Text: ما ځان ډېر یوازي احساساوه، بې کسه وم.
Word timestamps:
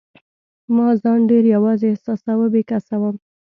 ما 0.75 0.87
ځان 1.01 1.19
ډېر 1.31 1.43
یوازي 1.55 1.85
احساساوه، 1.89 2.45
بې 2.53 2.61
کسه 2.69 2.95
وم. 3.01 3.15